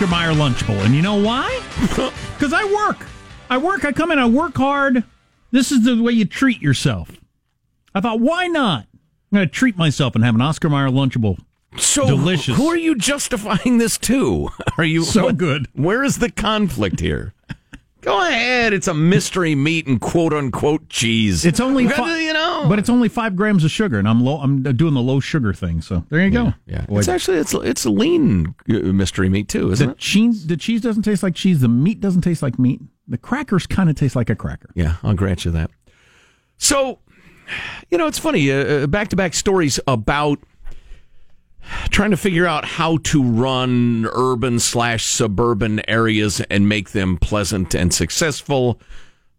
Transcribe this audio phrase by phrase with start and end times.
[0.00, 1.60] I'm eating an Oscar Mayer Lunchable, and you know why?
[2.38, 3.06] Because I work.
[3.50, 3.84] I work.
[3.84, 4.18] I come in.
[4.18, 5.04] I work hard.
[5.52, 7.08] This is the way you treat yourself.
[7.94, 8.86] I thought, why not?
[9.30, 11.38] I'm going to treat myself and have an Oscar Mayer Lunchable.
[11.76, 12.56] So Delicious.
[12.56, 14.48] Who are you justifying this to?
[14.78, 15.68] Are you So what- good.
[15.74, 17.32] Where is the conflict here?
[18.02, 18.72] Go ahead.
[18.72, 21.44] It's a mystery meat and quote unquote cheese.
[21.44, 24.22] It's only, You fi- you know, but it's only five grams of sugar, and I'm
[24.24, 24.38] low.
[24.40, 25.80] I'm doing the low sugar thing.
[25.80, 26.52] So there you go.
[26.66, 26.84] yeah.
[26.86, 29.98] Boy, It's actually it's it's a lean uh, mystery meat too, isn't the it?
[29.98, 30.46] cheese.
[30.48, 31.60] The cheese doesn't taste like cheese.
[31.60, 32.80] The meat doesn't taste like meat.
[33.08, 34.70] The crackers kind of taste like a cracker.
[34.74, 35.70] Yeah, I'll grant you that.
[36.58, 36.98] So,
[37.90, 38.86] you know, it's funny.
[38.86, 40.38] Back to back stories about
[41.90, 47.74] trying to figure out how to run urban slash suburban areas and make them pleasant
[47.74, 48.80] and successful.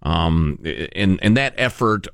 [0.02, 0.60] Um,
[0.96, 2.08] and and that effort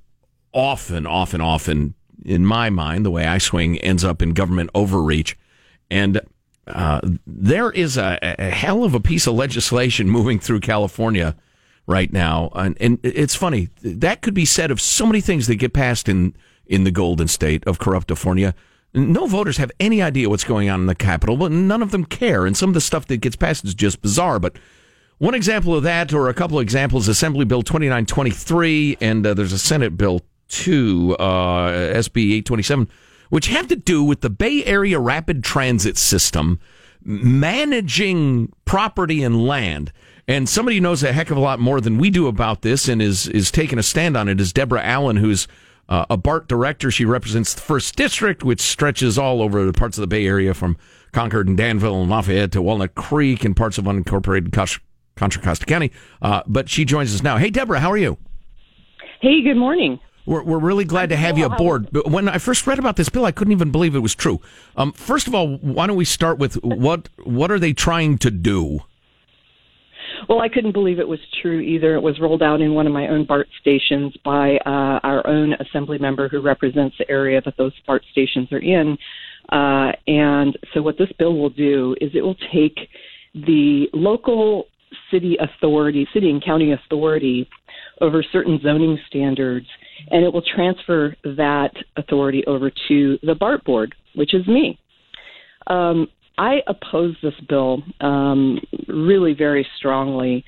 [0.53, 1.93] often, often, often,
[2.25, 5.37] in my mind, the way I swing, ends up in government overreach.
[5.89, 6.21] And
[6.67, 11.35] uh, there is a, a hell of a piece of legislation moving through California
[11.87, 15.55] right now, and, and it's funny that could be said of so many things that
[15.55, 16.35] get passed in
[16.67, 18.53] in the Golden State of Corruptifornia.
[18.93, 22.05] No voters have any idea what's going on in the Capitol, but none of them
[22.05, 22.45] care.
[22.45, 24.39] And some of the stuff that gets passed is just bizarre.
[24.39, 24.57] But
[25.19, 29.53] one example of that, or a couple of examples, Assembly Bill 2923, and uh, there's
[29.53, 32.89] a Senate Bill 2, uh, SB 827,
[33.29, 36.59] which have to do with the Bay Area Rapid Transit System
[37.03, 39.91] managing property and land.
[40.27, 42.87] And somebody who knows a heck of a lot more than we do about this
[42.87, 45.47] and is, is taking a stand on it is Debora Allen, who's
[45.89, 46.91] uh, a BART director.
[46.91, 50.53] She represents the first district, which stretches all over the parts of the Bay Area
[50.53, 50.77] from
[51.11, 54.53] Concord and Danville and Lafayette to Walnut Creek and parts of unincorporated
[55.15, 55.91] Contra Costa County.
[56.21, 57.37] Uh, but she joins us now.
[57.37, 58.17] Hey, Debora, how are you?
[59.19, 59.99] Hey, good morning.
[60.25, 61.89] We're, we're really glad to have you aboard.
[61.91, 64.39] But when I first read about this bill, I couldn't even believe it was true.
[64.75, 68.29] Um, first of all, why don't we start with what what are they trying to
[68.29, 68.81] do?
[70.27, 71.95] Well, I couldn't believe it was true either.
[71.95, 75.53] It was rolled out in one of my own BART stations by uh, our own
[75.53, 78.97] assembly member who represents the area that those BART stations are in.
[79.51, 82.77] Uh, and so, what this bill will do is it will take
[83.33, 84.65] the local
[85.11, 87.47] city authority, city and county authority
[88.01, 89.67] over certain zoning standards,
[90.11, 94.79] and it will transfer that authority over to the BART board, which is me.
[95.67, 96.07] Um,
[96.39, 100.45] I oppose this bill um, really very strongly.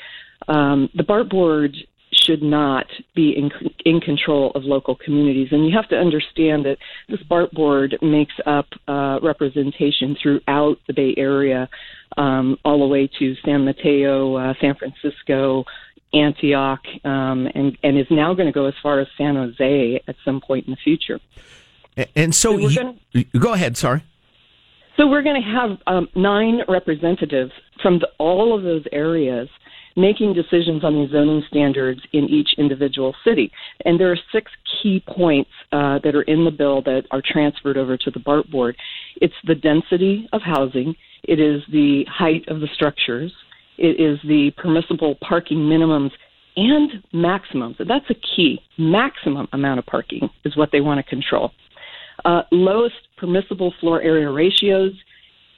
[0.47, 1.75] Um, the BART board
[2.13, 3.51] should not be in,
[3.85, 5.49] in control of local communities.
[5.51, 6.77] And you have to understand that
[7.09, 11.69] this BART board makes up uh, representation throughout the Bay Area,
[12.17, 15.65] um, all the way to San Mateo, uh, San Francisco,
[16.13, 20.15] Antioch, um, and, and is now going to go as far as San Jose at
[20.23, 21.19] some point in the future.
[22.15, 23.75] And so, So you- go ahead.
[23.75, 24.03] Sorry.
[25.01, 27.51] So we're going to have um, nine representatives
[27.81, 29.49] from the, all of those areas
[29.95, 33.51] making decisions on the zoning standards in each individual city.
[33.83, 37.77] And there are six key points uh, that are in the bill that are transferred
[37.77, 38.77] over to the BART board.
[39.15, 40.93] It's the density of housing.
[41.23, 43.33] It is the height of the structures.
[43.79, 46.11] It is the permissible parking minimums
[46.55, 47.77] and maximums.
[47.79, 48.59] That's a key.
[48.77, 51.53] Maximum amount of parking is what they want to control
[52.25, 54.93] uh, lowest permissible floor area ratios.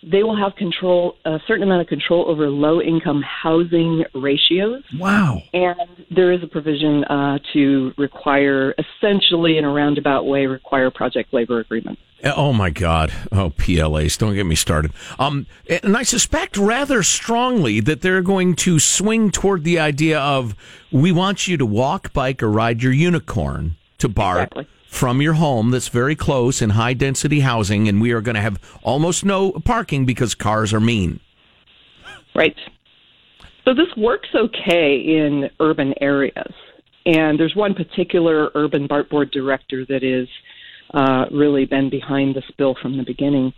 [0.06, 4.84] They will have control, a certain amount of control over low income housing ratios.
[5.00, 5.42] Wow.
[5.54, 11.34] And there is a provision uh, to require, essentially in a roundabout way, require project
[11.34, 12.02] labor agreements.
[12.26, 13.12] Oh my God!
[13.34, 14.94] Oh PLAs, don't get me started.
[15.20, 20.56] Um, and I suspect rather strongly that they're going to swing toward the idea of
[20.90, 24.68] we want you to walk, bike, or ride your unicorn to BART Exactly.
[24.94, 28.42] From your home that's very close in high density housing, and we are going to
[28.42, 31.20] have almost no parking because cars are mean.
[32.36, 32.56] Right.
[33.66, 36.54] So this works okay in urban areas.
[37.06, 40.28] And there's one particular urban BART board director that is
[40.94, 43.52] uh, really been behind this bill from the beginning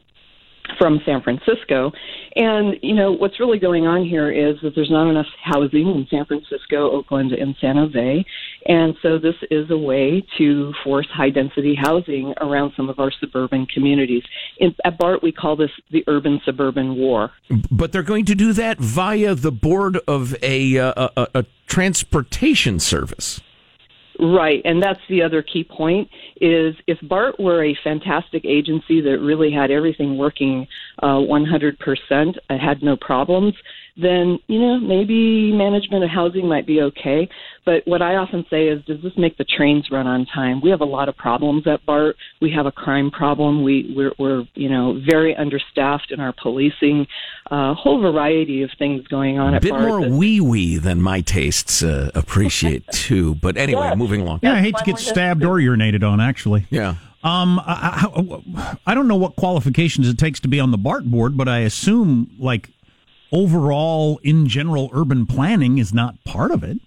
[0.77, 1.91] from San Francisco.
[2.35, 6.07] And, you know, what's really going on here is that there's not enough housing in
[6.09, 8.25] San Francisco, Oakland, and San Jose.
[8.67, 13.11] And so this is a way to force high density housing around some of our
[13.19, 14.23] suburban communities.
[14.57, 17.31] In, at BART, we call this the urban suburban war.
[17.71, 22.79] But they're going to do that via the board of a uh, a, a transportation
[22.79, 23.41] service.
[24.19, 26.09] Right, and that's the other key point
[26.39, 30.67] is if BART were a fantastic agency that really had everything working
[31.03, 33.53] uh, 100%, uh, had no problems,
[33.97, 37.27] then you know maybe management of housing might be okay.
[37.65, 40.61] But what I often say is, does this make the trains run on time?
[40.61, 42.15] We have a lot of problems at BART.
[42.39, 43.63] We have a crime problem.
[43.63, 47.07] We we're, we're you know very understaffed in our policing.
[47.51, 49.83] A uh, whole variety of things going on a at bit BART.
[49.83, 53.35] more wee wee than my tastes uh, appreciate too.
[53.35, 53.95] But anyway, Yeah.
[53.95, 54.39] moving along.
[54.43, 56.65] Yeah, I hate to get stabbed or urinated on, actually.
[56.69, 56.95] Yeah.
[57.23, 61.05] Um, I, I, I don't know what qualifications it takes to be on the BART
[61.05, 62.69] board, but I assume, like,
[63.31, 66.79] overall, in general, urban planning is not part of it.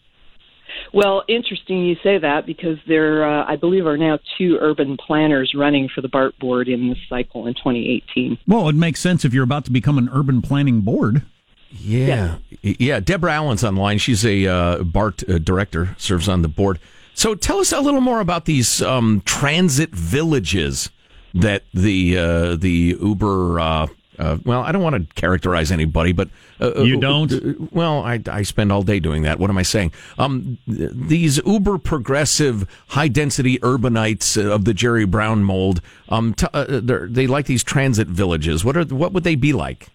[0.93, 5.53] Well, interesting you say that because there, uh, I believe, are now two urban planners
[5.55, 8.39] running for the BART board in this cycle in 2018.
[8.47, 11.23] Well, it makes sense if you're about to become an urban planning board.
[11.71, 12.37] Yeah.
[12.63, 13.01] Yeah.
[13.01, 13.99] Debora Allen's online.
[13.99, 16.79] She's a uh, BART uh, director, serves on the board.
[17.13, 20.89] So tell us a little more about these um, transit villages
[21.35, 23.89] that the uh, the Uber.
[24.19, 26.29] Uh, well, I don't want to characterize anybody, but
[26.61, 27.33] uh, You uh, don't?
[27.33, 27.39] uh,
[27.71, 29.39] well, I, I spend all day doing that.
[29.39, 29.93] What am I saying?
[30.19, 35.81] Um, th- these uber progressive, high density urbanites uh, of the Jerry Brown mold.
[36.09, 38.65] Um, t- uh, they're- like these transit villages.
[38.65, 39.89] What are what would they be like?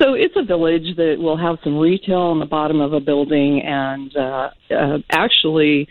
[0.00, 3.60] So it's a village that will have some retail on the bottom of a building,
[3.62, 5.86] and uh, uh, actually,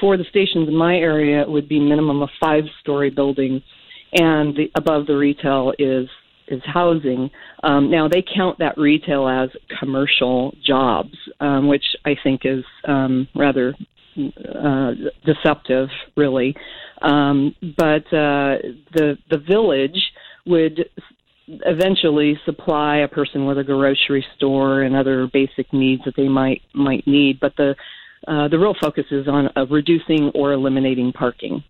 [0.00, 3.62] for the stations in my area, it would be minimum of five-story buildings,
[4.12, 6.08] and the, above the retail is
[6.50, 7.30] is housing.
[7.62, 13.28] Um, now they count that retail as commercial jobs, um, which I think is um,
[13.34, 13.74] rather
[14.18, 14.92] uh,
[15.24, 16.54] deceptive, really.
[17.02, 18.58] Um, but uh,
[18.92, 20.00] the the village
[20.46, 20.88] would
[21.46, 26.62] eventually supply a person with a grocery store and other basic needs that they might
[26.74, 27.38] might need.
[27.40, 27.74] But the
[28.26, 31.62] uh, the real focus is on uh, reducing or eliminating parking,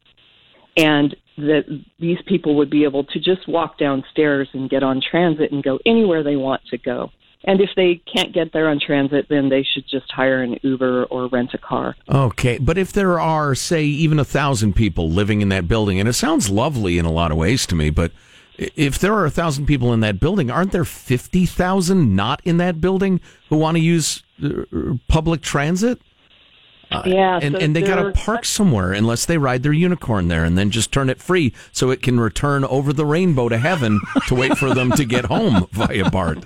[0.77, 1.65] and that
[1.99, 5.79] these people would be able to just walk downstairs and get on transit and go
[5.87, 7.11] anywhere they want to go.
[7.45, 11.05] And if they can't get there on transit, then they should just hire an Uber
[11.05, 11.95] or rent a car.
[12.09, 16.09] Okay, but if there are, say, even a thousand people living in that building, and
[16.09, 18.11] it sounds lovely in a lot of ways to me, but
[18.59, 22.57] if there are a thousand people in that building, aren't there fifty thousand not in
[22.57, 23.21] that building
[23.51, 24.65] who want to use uh,
[25.07, 26.01] public transit?
[27.05, 30.45] Yeah, and so and they got to park somewhere unless they ride their unicorn there,
[30.45, 34.01] and then just turn it free so it can return over the rainbow to heaven
[34.27, 36.45] to wait for them to get home via BART.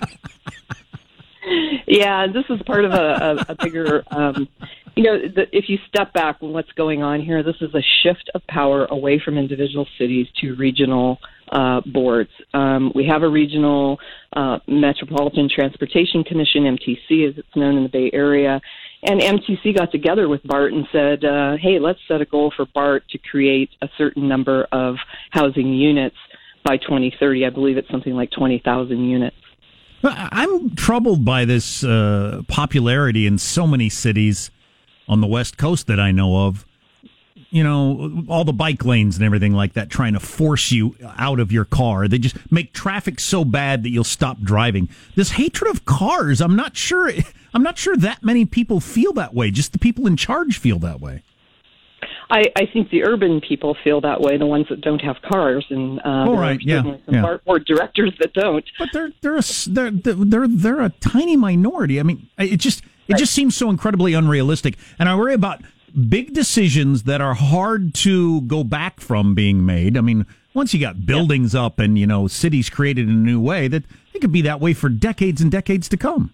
[1.87, 4.03] Yeah, this is part of a, a, a bigger.
[4.11, 4.47] Um,
[4.95, 7.81] you know, the, if you step back from what's going on here, this is a
[8.03, 11.19] shift of power away from individual cities to regional
[11.51, 12.29] uh, boards.
[12.53, 13.99] Um, we have a regional
[14.33, 18.61] uh, Metropolitan Transportation Commission, MTC, as it's known in the Bay Area.
[19.05, 22.65] And MTC got together with BART and said, uh, hey, let's set a goal for
[22.65, 24.95] BART to create a certain number of
[25.31, 26.15] housing units
[26.63, 27.45] by 2030.
[27.45, 29.35] I believe it's something like 20,000 units.
[30.03, 34.51] I'm troubled by this uh, popularity in so many cities
[35.07, 36.65] on the West Coast that I know of.
[37.53, 41.39] You know, all the bike lanes and everything like that, trying to force you out
[41.39, 42.07] of your car.
[42.07, 44.89] They just make traffic so bad that you'll stop driving.
[45.15, 47.11] This hatred of cars, I'm not sure.
[47.53, 49.51] I'm not sure that many people feel that way.
[49.51, 51.21] Just the people in charge feel that way.
[52.29, 55.65] I, I think the urban people feel that way, the ones that don't have cars,
[55.69, 57.37] and uh, there right, yeah, some yeah.
[57.45, 58.65] Board directors that don't.
[58.79, 61.99] But they're they're a they're they're they're a tiny minority.
[61.99, 65.61] I mean, it just it just seems so incredibly unrealistic, and I worry about
[65.93, 69.97] big decisions that are hard to go back from being made.
[69.97, 73.39] I mean, once you got buildings up and you know cities created in a new
[73.39, 73.83] way, that
[74.13, 76.33] it could be that way for decades and decades to come.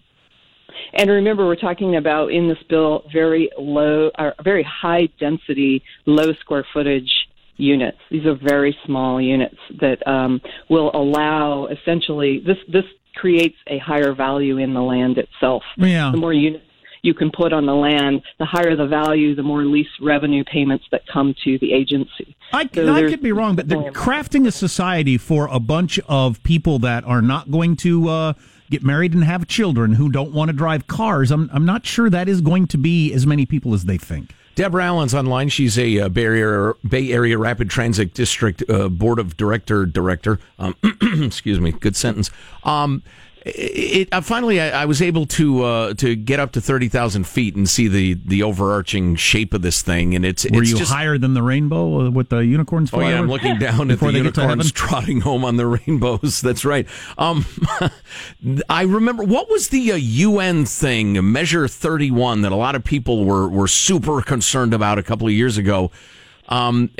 [0.92, 6.32] And remember, we're talking about in this bill very low, or very high density, low
[6.34, 7.10] square footage
[7.56, 7.98] units.
[8.10, 14.14] These are very small units that um, will allow essentially this this creates a higher
[14.14, 15.62] value in the land itself.
[15.76, 16.10] Yeah.
[16.10, 16.64] The more units
[17.02, 20.84] you can put on the land, the higher the value, the more lease revenue payments
[20.90, 22.36] that come to the agency.
[22.52, 25.60] I, So I could be wrong, but the, definitely a- crafting a society for a
[25.60, 28.32] bunch of people that are not going to uh,
[28.70, 32.10] get married and have children who don't want to drive cars, I'm, I'm not sure
[32.10, 34.34] that is going to be as many people as they think.
[34.56, 35.48] Debora Allen's online.
[35.48, 40.38] She's a uh, Bay Area, Bay Area Rapid Transit District uh, Board of Director director.
[40.58, 40.74] Um,
[41.22, 42.30] excuse me, good sentence.
[42.64, 43.02] Um,
[43.46, 47.26] it, uh, finally, I, I was able to uh, to get up to thirty thousand
[47.26, 50.76] feet and see the, the overarching shape of this thing, and it's Were it's you
[50.76, 53.98] just, higher than the rainbow uh, with the unicorns Oh yeah, I'm looking down at
[53.98, 56.40] the they get to unicorns trotting home on the rainbows.
[56.42, 56.86] That's right.
[57.16, 57.46] Um,
[58.68, 63.24] I remember what was the uh, UN thing, Measure 31, that a lot of people
[63.24, 65.90] were were super concerned about a couple of years ago.
[66.50, 66.90] Um,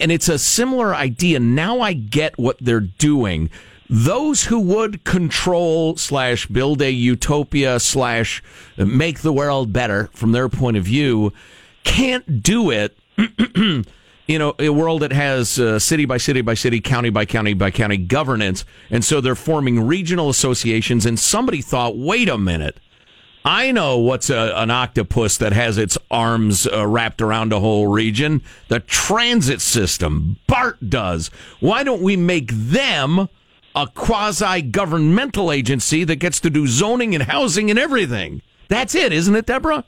[0.00, 1.38] and it's a similar idea.
[1.38, 3.50] Now I get what they're doing.
[3.88, 8.42] Those who would control slash build a utopia slash
[8.76, 11.32] make the world better from their point of view
[11.84, 12.96] can't do it
[14.28, 17.54] in know, a world that has uh, city by city by city, county by county
[17.54, 18.64] by county governance.
[18.90, 21.06] And so they're forming regional associations.
[21.06, 22.78] And somebody thought, wait a minute.
[23.44, 27.86] I know what's a, an octopus that has its arms uh, wrapped around a whole
[27.86, 28.42] region.
[28.66, 30.38] The transit system.
[30.48, 31.30] BART does.
[31.60, 33.28] Why don't we make them
[33.76, 38.42] a quasi governmental agency that gets to do zoning and housing and everything?
[38.68, 39.84] That's it, isn't it, Debora?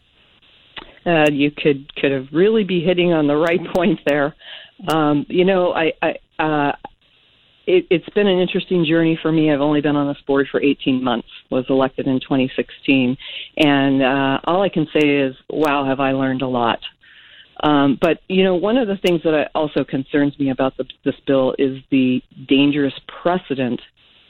[1.06, 4.36] Uh, you could could have really be hitting on the right point there.
[4.86, 6.72] Um, you know, I, I uh,
[7.66, 9.50] it, it's been an interesting journey for me.
[9.50, 11.28] I've only been on this board for 18 months.
[11.50, 13.16] Was elected in 2016,
[13.56, 16.80] and uh, all I can say is, wow, have I learned a lot.
[17.62, 20.84] Um, but you know, one of the things that I, also concerns me about the,
[21.04, 23.80] this bill is the dangerous precedent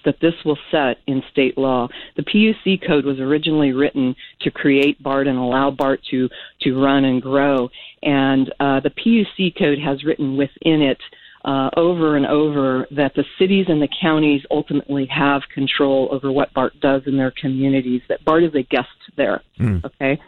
[0.05, 1.89] that this will set in state law.
[2.17, 6.29] The PUC code was originally written to create BART and allow BART to
[6.63, 7.69] to run and grow,
[8.03, 10.99] and uh, the PUC code has written within it.
[11.45, 16.53] Uh, over and over that the cities and the counties ultimately have control over what
[16.53, 18.03] BART does in their communities.
[18.09, 19.41] That BART is a guest there.
[19.59, 19.85] Mm.
[19.85, 20.21] Okay,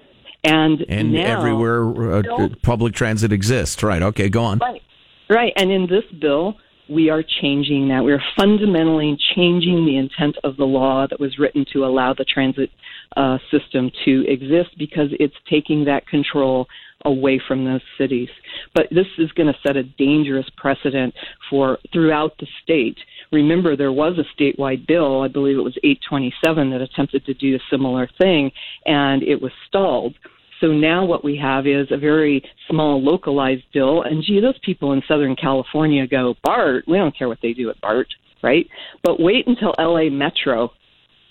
[0.44, 3.82] and and now, everywhere uh, public transit exists.
[3.82, 4.02] Right.
[4.02, 4.28] Okay.
[4.28, 4.58] Go on.
[4.58, 4.82] Right.
[5.28, 5.52] Right.
[5.56, 6.56] And in this bill,
[6.88, 8.02] we are changing that.
[8.02, 12.24] We are fundamentally changing the intent of the law that was written to allow the
[12.24, 12.70] transit
[13.16, 16.66] uh, system to exist because it's taking that control
[17.04, 18.28] away from those cities.
[18.74, 21.14] But this is going to set a dangerous precedent
[21.48, 22.98] for throughout the state.
[23.32, 27.56] Remember, there was a statewide bill, I believe it was 827, that attempted to do
[27.56, 28.50] a similar thing,
[28.86, 30.14] and it was stalled.
[30.60, 34.02] So now what we have is a very small localized bill.
[34.02, 37.70] And gee, those people in Southern California go, BART, we don't care what they do
[37.70, 38.08] at BART,
[38.42, 38.68] right?
[39.02, 40.72] But wait until LA Metro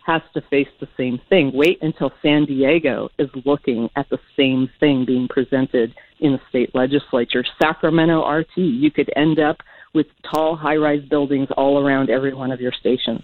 [0.09, 1.51] has to face the same thing.
[1.53, 6.73] Wait until San Diego is looking at the same thing being presented in the state
[6.73, 7.45] legislature.
[7.61, 9.57] Sacramento RT, you could end up
[9.93, 13.21] with tall high rise buildings all around every one of your stations.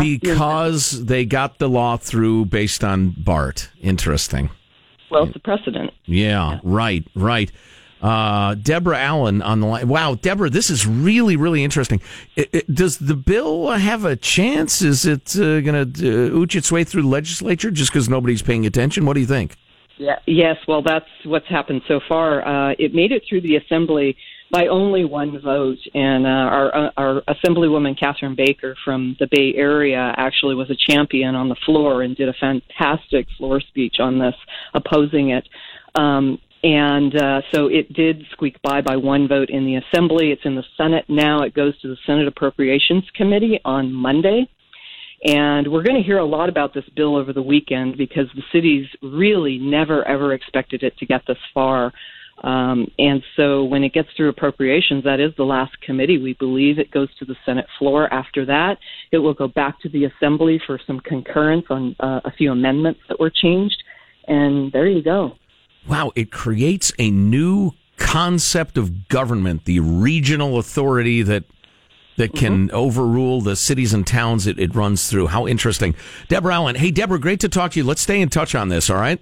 [0.00, 3.70] because they got the law through based on BART.
[3.80, 4.50] Interesting.
[5.10, 5.90] Well, it's a precedent.
[6.04, 6.60] Yeah, yeah.
[6.62, 7.50] right, right.
[8.00, 9.88] Uh, Debora Allen on the line.
[9.88, 12.00] Wow, Debora, this is really, really interesting.
[12.36, 14.82] It, it, does the bill have a chance?
[14.82, 18.42] Is it uh, going to uh, ooch its way through the legislature just because nobody's
[18.42, 19.04] paying attention?
[19.04, 19.56] What do you think?
[19.96, 20.56] Yeah, yes.
[20.68, 22.46] Well, that's what's happened so far.
[22.46, 24.16] Uh, it made it through the assembly
[24.50, 25.78] by only one vote.
[25.94, 30.76] And uh, our uh, our Assemblywoman Catharine Baker from the Bay Area actually was a
[30.76, 34.34] champion on the floor and did a fantastic floor speech on this,
[34.74, 35.48] opposing it.
[35.94, 40.32] Um, and uh, so it did squeak by by one vote in the Assembly.
[40.32, 41.42] It's in the Senate now.
[41.42, 44.48] It goes to the Senate Appropriations Committee on Monday.
[45.24, 48.42] And we're going to hear a lot about this bill over the weekend because the
[48.52, 51.92] cities really never, ever expected it to get this far.
[52.44, 56.18] Um, and so when it gets through appropriations, that is the last committee.
[56.18, 58.12] We believe it goes to the Senate floor.
[58.12, 58.78] After that,
[59.10, 63.00] it will go back to the Assembly for some concurrence on uh, a few amendments
[63.08, 63.82] that were changed.
[64.28, 65.32] And there you go.
[65.86, 71.44] Wow, it creates a new concept of government, the regional authority that
[72.16, 72.76] that can mm-hmm.
[72.76, 75.28] overrule the cities and towns it, it runs through.
[75.28, 75.94] How interesting.
[76.28, 76.74] Debora Allen.
[76.74, 77.84] Hey, Debora, great to talk to you.
[77.84, 79.20] Let's stay in touch on this, all right?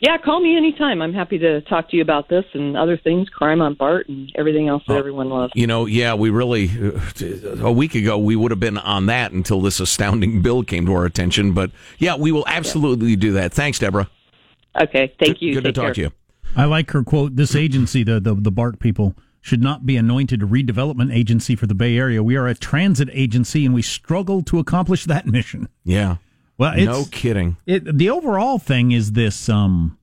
[0.00, 1.00] Yeah, call me anytime.
[1.00, 4.30] I'm happy to talk to you about this and other things, crime on BART and
[4.34, 5.52] everything else that oh, everyone loves.
[5.54, 6.70] You know, yeah, we really,
[7.60, 10.92] a week ago, we would have been on that until this astounding bill came to
[10.92, 11.52] our attention.
[11.52, 13.16] But yeah, we will absolutely yeah.
[13.16, 13.54] do that.
[13.54, 14.08] Thanks, Debora.
[14.80, 15.54] Okay, thank you.
[15.54, 15.94] Good, good to talk care.
[15.94, 16.10] to you.
[16.56, 17.36] I like her quote.
[17.36, 21.66] This agency, the, the, the BART people, should not be anointed a redevelopment agency for
[21.66, 22.22] the Bay Area.
[22.22, 25.68] We are a transit agency and we struggle to accomplish that mission.
[25.84, 26.16] Yeah.
[26.56, 27.56] Well, no kidding.
[27.66, 29.98] It, the overall thing is this um,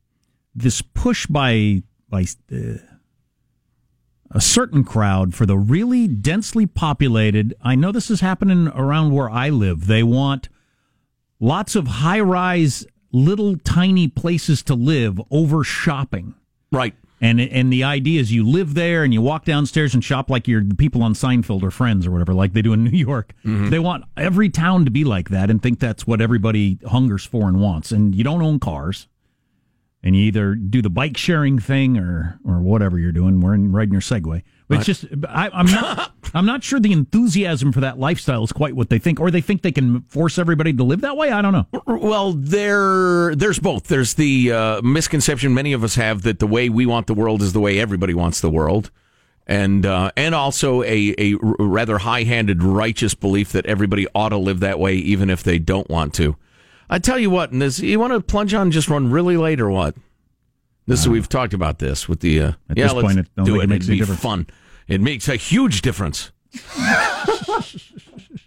[0.53, 2.73] this push by by uh,
[4.29, 7.53] a certain crowd for the really densely populated.
[7.61, 9.87] I know this is happening around where I live.
[9.87, 10.49] They want
[11.39, 16.35] lots of high rise, little tiny places to live over shopping.
[16.71, 16.95] Right.
[17.23, 20.47] And and the idea is you live there and you walk downstairs and shop like
[20.47, 23.33] you're the people on Seinfeld or Friends or whatever, like they do in New York.
[23.45, 23.69] Mm-hmm.
[23.69, 27.47] They want every town to be like that and think that's what everybody hungers for
[27.47, 27.91] and wants.
[27.91, 29.07] And you don't own cars,
[30.01, 33.39] and you either do the bike sharing thing or or whatever you're doing.
[33.39, 34.41] We're in, riding your Segway.
[34.71, 38.51] But it's just I, I'm not I'm not sure the enthusiasm for that lifestyle is
[38.51, 41.31] quite what they think, or they think they can force everybody to live that way.
[41.31, 41.67] I don't know.
[41.85, 43.87] Well, there there's both.
[43.87, 47.41] There's the uh, misconception many of us have that the way we want the world
[47.41, 48.89] is the way everybody wants the world.
[49.47, 54.37] and uh, and also a, a rather high handed righteous belief that everybody ought to
[54.37, 56.35] live that way, even if they don't want to.
[56.89, 59.37] I tell you what, and this, you want to plunge on, and just run really
[59.37, 59.95] late or what?
[60.87, 62.83] This we've talked about this with the uh, At yeah.
[62.85, 63.63] this let's point, it don't do it.
[63.65, 64.21] it makes It'd be difference.
[64.21, 64.47] fun.
[64.87, 66.31] It makes a huge difference.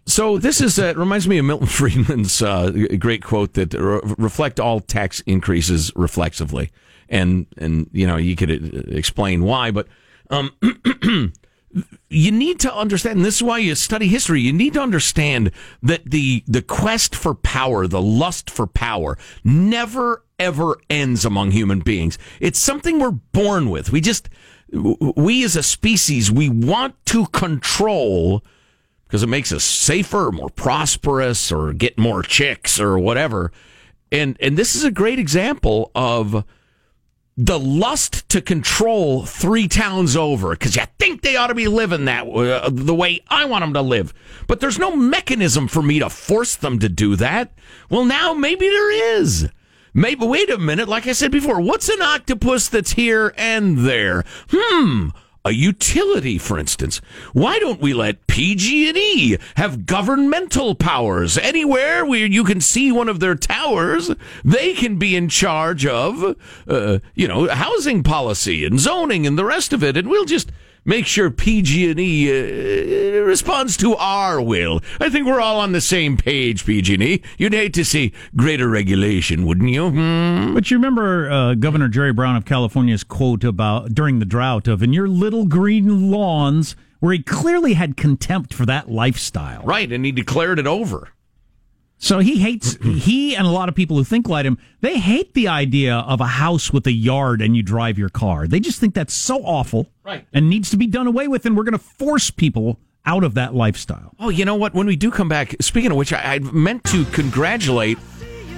[0.06, 4.00] So this is uh, it reminds me of Milton Friedman's uh, great quote that re-
[4.18, 6.70] reflect all tax increases reflexively,
[7.08, 9.88] and and you know you could uh, explain why, but
[10.30, 10.52] um,
[12.08, 13.16] you need to understand.
[13.16, 14.40] And this is why you study history.
[14.40, 15.50] You need to understand
[15.82, 21.80] that the the quest for power, the lust for power, never ever ends among human
[21.80, 22.18] beings.
[22.40, 23.90] It's something we're born with.
[23.90, 24.28] We just
[24.74, 28.44] we as a species we want to control
[29.06, 33.52] because it makes us safer, more prosperous, or get more chicks or whatever.
[34.10, 36.44] And and this is a great example of
[37.36, 42.04] the lust to control three towns over because you think they ought to be living
[42.04, 44.14] that uh, the way I want them to live,
[44.46, 47.52] but there's no mechanism for me to force them to do that.
[47.90, 49.48] Well, now maybe there is.
[49.94, 50.88] Maybe wait a minute.
[50.88, 54.24] Like I said before, what's an octopus that's here and there?
[54.50, 55.10] Hmm
[55.44, 57.02] a utility, for instance.
[57.34, 63.20] Why don't we let PG&E have governmental powers anywhere where you can see one of
[63.20, 64.10] their towers?
[64.42, 66.36] They can be in charge of,
[66.66, 70.50] uh, you know, housing policy and zoning and the rest of it, and we'll just
[70.84, 74.80] make sure PG&E uh, responds to our will.
[75.00, 77.22] I think we're all on the same page, PG&E.
[77.38, 79.90] You'd hate to see greater regulation, wouldn't you?
[79.90, 80.54] Hmm?
[80.54, 84.82] But you remember uh, Governor Jerry Brown of California's quote about during the drought of
[84.82, 89.62] "in your little green lawns," where he clearly had contempt for that lifestyle.
[89.62, 91.08] Right, and he declared it over.
[92.04, 94.58] So he hates he and a lot of people who think like him.
[94.82, 98.46] They hate the idea of a house with a yard and you drive your car.
[98.46, 100.26] They just think that's so awful, Right.
[100.34, 101.46] And needs to be done away with.
[101.46, 104.14] And we're going to force people out of that lifestyle.
[104.20, 104.74] Oh, you know what?
[104.74, 107.96] When we do come back, speaking of which, I, I meant to congratulate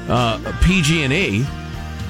[0.09, 1.46] uh, PG&E.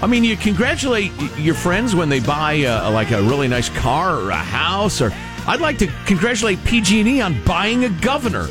[0.01, 4.19] I mean, you congratulate your friends when they buy uh, like a really nice car
[4.19, 5.13] or a house, or
[5.47, 8.49] I'd like to congratulate PG&E on buying a governor.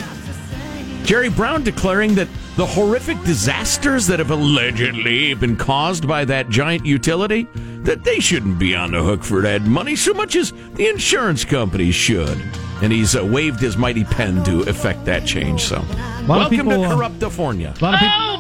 [1.06, 6.84] Jerry Brown declaring that the horrific disasters that have allegedly been caused by that giant
[6.84, 7.48] utility
[7.84, 11.46] that they shouldn't be on the hook for that money so much as the insurance
[11.46, 12.42] companies should.
[12.82, 15.62] And he's uh, waved his mighty pen to effect that change.
[15.62, 15.86] So,
[16.28, 17.76] welcome people, to uh, Corruptifornia.
[17.78, 18.35] A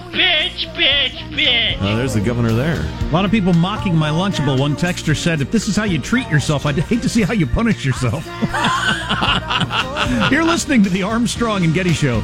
[0.55, 1.77] bitch, bitch, bitch.
[1.81, 2.79] Oh, there's the governor there.
[2.79, 4.59] a lot of people mocking my Lunchable.
[4.59, 7.33] One texter said, "If this is how you treat yourself, I'd hate to see how
[7.33, 8.25] you punish yourself."
[10.31, 12.17] You're listening to the Armstrong and Getty Show.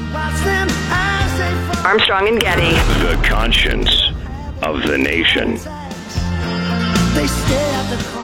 [1.84, 2.72] Armstrong and Getty.
[3.04, 3.89] The conscience
[4.62, 5.56] of the nation.
[7.15, 8.20] The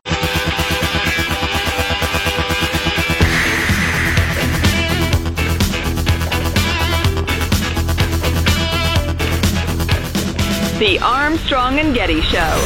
[10.80, 12.66] Armstrong and Getty Show.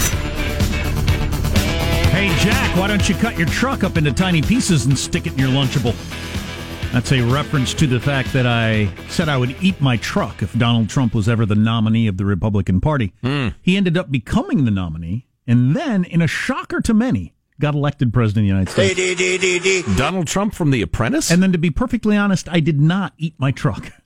[2.12, 5.34] Hey, Jack, why don't you cut your truck up into tiny pieces and stick it
[5.34, 5.96] in your Lunchable?
[6.92, 10.52] That's a reference to the fact that I said I would eat my truck if
[10.58, 13.14] Donald Trump was ever the nominee of the Republican Party.
[13.22, 13.50] Hmm.
[13.62, 18.14] He ended up becoming the nominee, and then, in a shocker to many, got elected
[18.14, 18.94] president of the United
[19.74, 19.98] States.
[19.98, 21.32] Donald Trump from The Apprentice?
[21.32, 23.94] And then, to be perfectly honest, I did not eat my truck.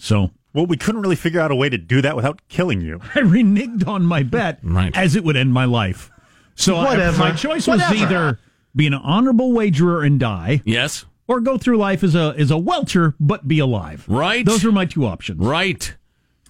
[0.00, 2.98] So Well, we couldn't really figure out a way to do that without killing you.
[3.14, 4.96] I reneged on my bet Right.
[4.96, 6.10] as it would end my life.
[6.56, 7.94] So I- my choice was Whatever.
[7.94, 8.38] either
[8.74, 11.04] be an honorable wagerer and die, yes.
[11.28, 14.04] or go through life as a as a welcher but be alive.
[14.08, 14.44] Right.
[14.44, 15.38] Those are my two options.
[15.38, 15.94] Right.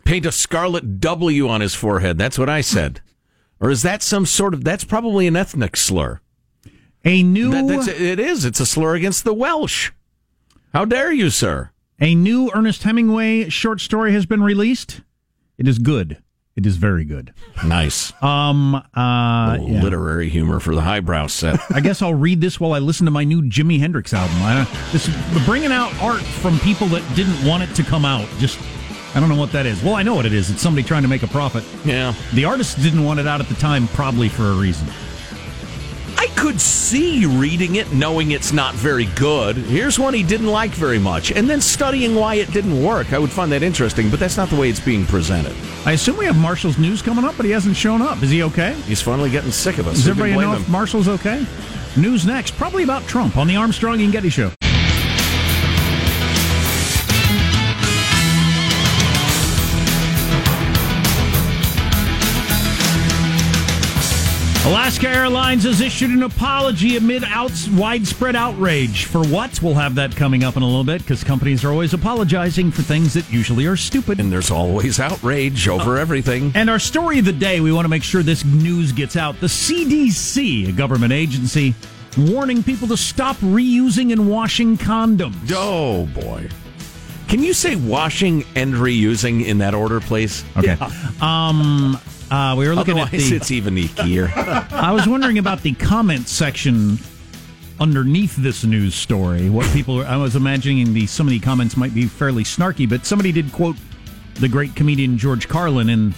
[0.07, 2.17] Paint a scarlet W on his forehead.
[2.17, 3.03] That's what I said.
[3.61, 6.21] Or is that some sort of, that's probably an ethnic slur.
[7.05, 8.47] A new That, that's, it is.
[8.47, 9.91] It's a slur against the Welsh.
[10.73, 11.73] How dare you, sir?
[12.01, 15.01] A new Ernest Hemingway short story has been released.
[15.57, 16.23] It is good.
[16.57, 17.33] It is very good.
[17.65, 18.13] Nice.
[18.21, 19.81] Um uh yeah.
[19.81, 21.61] Literary humor for the highbrow set.
[21.71, 24.37] I guess I'll read this while I listen to my new Jimi Hendrix album.
[24.41, 25.09] I, this
[25.47, 28.29] bringing out art from people that didn't want it to come out.
[28.39, 28.59] Just
[29.15, 29.83] I don't know what that is.
[29.83, 30.51] Well, I know what it is.
[30.51, 31.65] It's somebody trying to make a profit.
[31.85, 32.13] yeah.
[32.35, 34.87] The artist didn't want it out at the time, probably for a reason.
[36.21, 39.57] I could see reading it knowing it's not very good.
[39.57, 41.31] Here's one he didn't like very much.
[41.31, 43.13] And then studying why it didn't work.
[43.13, 45.55] I would find that interesting, but that's not the way it's being presented.
[45.87, 48.21] I assume we have Marshall's news coming up, but he hasn't shown up.
[48.21, 48.75] Is he okay?
[48.87, 49.95] He's finally getting sick of us.
[49.95, 50.63] Does Who everybody know him?
[50.63, 51.47] if Marshall's okay?
[51.97, 54.51] News next, probably about Trump on the Armstrong and Getty Show.
[64.69, 69.07] Alaska Airlines has issued an apology amid outs widespread outrage.
[69.07, 69.63] For what?
[69.63, 72.83] We'll have that coming up in a little bit because companies are always apologizing for
[72.83, 74.21] things that usually are stupid.
[74.21, 76.53] And there's always outrage over everything.
[76.55, 79.41] And our story of the day, we want to make sure this news gets out.
[79.41, 81.75] The CDC, a government agency,
[82.19, 85.51] warning people to stop reusing and washing condoms.
[85.51, 86.47] Oh, boy.
[87.29, 90.45] Can you say washing and reusing in that order, please?
[90.59, 90.77] Okay.
[91.23, 91.99] Um,
[92.31, 93.37] uh, we were looking Otherwise, at the.
[93.37, 94.31] it's even easier.
[94.37, 96.99] I was wondering about the comment section
[97.81, 99.49] underneath this news story.
[99.51, 100.03] What people?
[100.05, 103.53] I was imagining the some of the comments might be fairly snarky, but somebody did
[103.53, 103.77] quote
[104.35, 106.15] the great comedian George Carlin and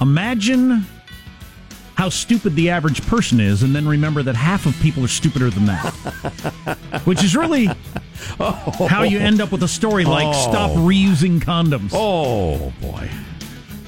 [0.00, 0.84] imagine
[1.96, 5.48] how stupid the average person is, and then remember that half of people are stupider
[5.50, 5.90] than that.
[7.04, 7.66] Which is really
[8.38, 10.50] how you end up with a story like Oh.
[10.50, 13.08] "Stop reusing condoms." oh, boy.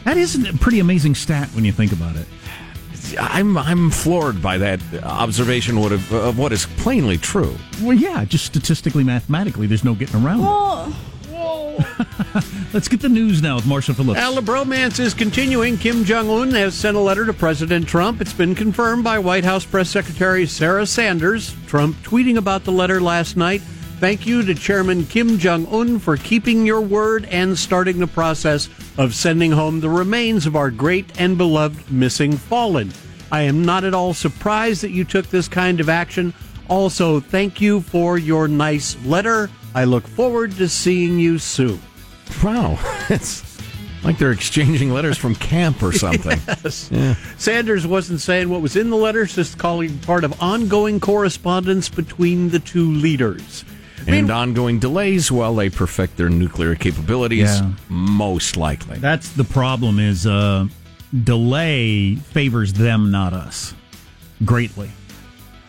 [0.07, 2.29] That is a pretty amazing stat when you think about it.
[3.19, 7.57] I'm I'm floored by that observation what of, of what is plainly true.
[7.83, 10.93] Well, yeah, just statistically, mathematically, there's no getting around Whoa.
[10.93, 12.45] it.
[12.73, 14.21] Let's get the news now with Marshall Phillips.
[14.21, 15.77] Well, the bromance is continuing.
[15.77, 18.21] Kim Jong Un has sent a letter to President Trump.
[18.21, 21.53] It's been confirmed by White House Press Secretary Sarah Sanders.
[21.67, 23.61] Trump tweeting about the letter last night.
[23.99, 28.69] Thank you to Chairman Kim Jong Un for keeping your word and starting the process
[28.99, 32.93] of sending home the remains of our great and beloved missing fallen.
[33.33, 36.35] I am not at all surprised that you took this kind of action.
[36.69, 39.49] Also, thank you for your nice letter.
[39.75, 41.81] I look forward to seeing you soon.
[42.45, 42.79] Wow,
[43.09, 43.59] it's
[44.05, 46.39] like they're exchanging letters from camp or something.
[47.39, 52.51] Sanders wasn't saying what was in the letters, just calling part of ongoing correspondence between
[52.51, 53.65] the two leaders.
[54.07, 57.71] And ongoing delays while they perfect their nuclear capabilities, Yeah.
[57.89, 58.99] most likely.
[58.99, 60.67] That's the problem is uh,
[61.25, 63.75] delay favors them, not us,
[64.45, 64.91] greatly.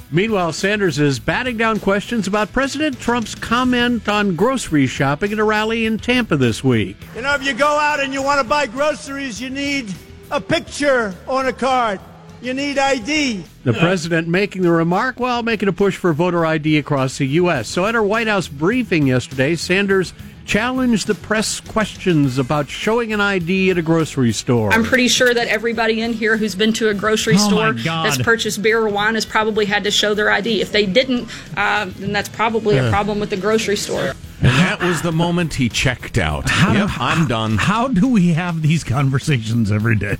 [0.09, 5.43] Meanwhile, Sanders is batting down questions about President Trump's comment on grocery shopping at a
[5.43, 6.95] rally in Tampa this week.
[7.13, 9.93] You know, if you go out and you want to buy groceries, you need
[10.31, 11.99] a picture on a card.
[12.41, 13.43] You need ID.
[13.63, 17.67] The president making the remark while making a push for voter ID across the U.S.
[17.67, 20.13] So, at her White House briefing yesterday, Sanders
[20.45, 24.71] challenged the press questions about showing an ID at a grocery store.
[24.71, 28.21] I'm pretty sure that everybody in here who's been to a grocery Oh, store that's
[28.21, 30.61] purchased beer or wine has probably had to show their ID.
[30.61, 34.13] If they didn't, uh, then that's probably a problem with the grocery store.
[34.39, 36.45] And that was the moment he checked out.
[36.47, 37.57] yep, I'm done.
[37.57, 40.17] How do we have these conversations every day?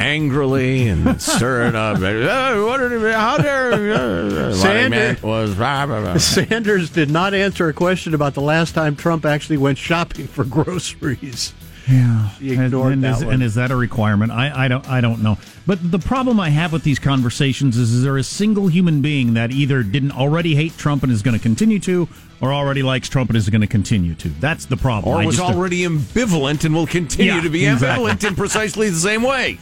[0.00, 1.98] Angrily and stirring up.
[2.00, 7.68] "Oh, what did he, how dare Sanders- was blah, blah, blah." Sanders did not answer
[7.68, 11.52] a question about the last time Trump actually went shopping for groceries.
[11.88, 13.34] Yeah, He ignored and, that is, one.
[13.34, 14.30] and is that a requirement?
[14.30, 15.38] I, I don't I don't know.
[15.66, 19.34] But the problem I have with these conversations is, is there a single human being
[19.34, 22.08] that either didn't already hate Trump and is going to continue to,
[22.40, 24.28] or already likes Trump and is going to continue to?
[24.28, 25.12] That's the problem.
[25.12, 28.06] or I was just- already ambivalent and will continue Yeah, to be exactly.
[28.08, 29.58] ambivalent in precisely the same way.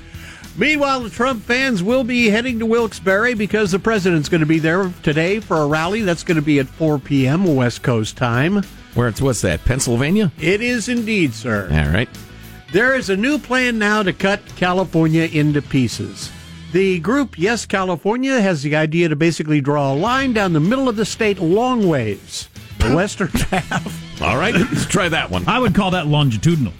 [0.59, 4.59] Meanwhile, the Trump fans will be heading to Wilkes-Barre because the president's going to be
[4.59, 6.03] there today for a rally.
[6.03, 7.55] That's going to be at 4 p.m.
[7.55, 8.65] West Coast time.
[8.95, 9.65] Where it's what's that?
[9.65, 10.33] Pennsylvania?
[10.41, 11.69] It is indeed, sir.
[11.71, 12.09] All right.
[12.73, 16.31] There is a new plan now to cut California into pieces.
[16.73, 20.89] The group Yes California has the idea to basically draw a line down the middle
[20.89, 22.49] of the state long ways.
[22.81, 24.21] The western half.
[24.21, 24.55] All right.
[24.55, 25.47] Let's try that one.
[25.47, 26.73] I would call that longitudinal.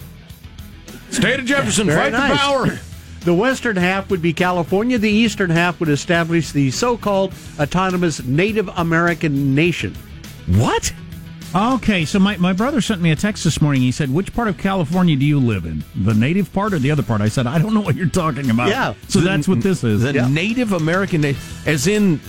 [1.11, 2.33] State of Jefferson, Very fight nice.
[2.33, 2.79] the power.
[3.29, 4.97] The western half would be California.
[4.97, 9.95] The eastern half would establish the so-called autonomous Native American nation.
[10.47, 10.95] What?
[11.55, 13.81] Okay, so my, my brother sent me a text this morning.
[13.81, 15.83] He said, "Which part of California do you live in?
[15.97, 18.51] The native part or the other part?" I said, "I don't know what you're talking
[18.51, 18.93] about." Yeah.
[19.09, 20.03] So that's what this is.
[20.03, 21.25] The Native American,
[21.65, 22.21] as in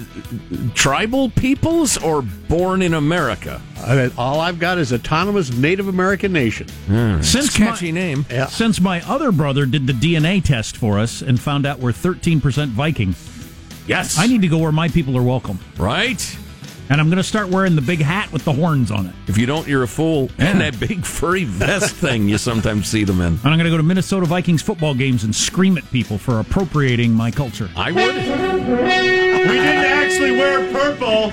[0.74, 3.62] tribal peoples or born in America?
[3.78, 6.68] Uh, All I've got is autonomous Native American nation.
[7.22, 8.26] Since catchy my, name.
[8.30, 8.46] Yeah.
[8.48, 12.70] Since my other brother did the DNA test for us and found out we're 13%
[12.70, 13.14] Viking,
[13.86, 14.18] Yes.
[14.18, 15.60] I need to go where my people are welcome.
[15.78, 16.38] Right?
[16.90, 19.14] And I'm going to start wearing the big hat with the horns on it.
[19.28, 20.32] If you don't, you're a fool.
[20.40, 23.28] And that big furry vest thing you sometimes see them in.
[23.28, 26.40] And I'm going to go to Minnesota Vikings football games and scream at people for
[26.40, 27.70] appropriating my culture.
[27.76, 28.16] I would.
[28.16, 31.32] We didn't actually wear purple.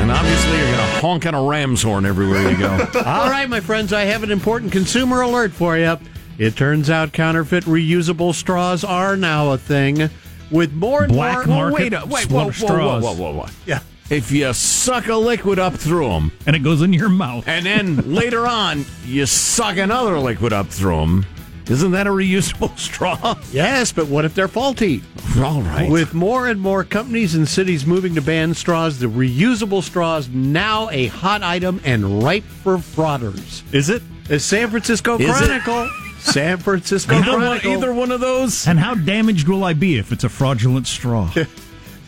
[0.00, 2.70] And obviously, you're going to honk on a ram's horn everywhere you go.
[3.04, 5.98] All right, my friends, I have an important consumer alert for you.
[6.38, 10.08] It turns out counterfeit reusable straws are now a thing.
[10.50, 11.70] With more and Black more.
[11.70, 13.02] market wait, a, wait, whoa, whoa, straws.
[13.04, 13.46] whoa, whoa, whoa, whoa.
[13.66, 13.80] Yeah.
[14.10, 17.46] If you suck a liquid up through them, And it goes in your mouth.
[17.46, 21.26] and then later on you suck another liquid up through them,
[21.68, 23.38] Isn't that a reusable straw?
[23.52, 25.02] Yes, but what if they're faulty?
[25.38, 25.88] All right.
[25.88, 30.28] With more and more companies and cities moving to ban straws, the reusable straw is
[30.28, 33.62] now a hot item and ripe for frauders.
[33.72, 34.02] Is it?
[34.26, 35.46] The San Francisco Is it?
[35.62, 35.88] Chronicle.
[36.20, 37.72] San Francisco either, one, Chronicle.
[37.72, 38.66] either one of those?
[38.66, 41.32] And how damaged will I be if it's a fraudulent straw?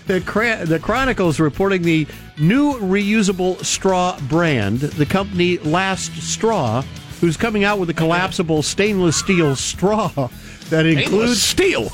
[0.05, 6.83] The, Cra- the Chronicle's reporting the new reusable straw brand, the company Last Straw,
[7.21, 10.31] who's coming out with a collapsible stainless steel straw that
[10.69, 11.85] Stainless includes steel.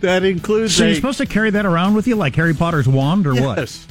[0.00, 2.86] that includes so a you're supposed to carry that around with you like Harry Potter's
[2.88, 3.58] wand or what?
[3.58, 3.84] yes,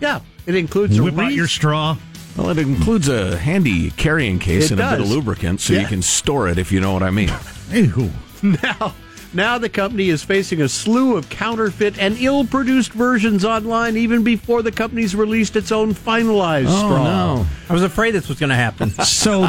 [0.00, 1.94] yeah, it includes a Whip out your straw.
[2.40, 5.86] Well, it includes a handy carrying case It and a bit of lubricant so you
[5.86, 7.30] can store it if you know what I mean.
[7.70, 8.10] Ew.
[8.42, 8.94] Now,
[9.34, 14.62] now the company is facing a slew of counterfeit and ill-produced versions online, even before
[14.62, 17.46] the company's released its own finalized Oh, straw.
[17.68, 18.88] I was afraid this was going to happen.
[19.04, 19.42] So,